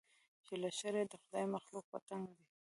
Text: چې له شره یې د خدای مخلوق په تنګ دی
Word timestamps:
چې 0.45 0.53
له 0.61 0.69
شره 0.79 0.97
یې 1.01 1.07
د 1.09 1.13
خدای 1.21 1.45
مخلوق 1.55 1.85
په 1.91 1.97
تنګ 2.07 2.25
دی 2.37 2.45